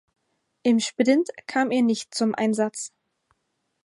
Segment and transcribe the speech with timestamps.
[0.63, 2.91] Im Sprint kam er nicht zum Einsatz.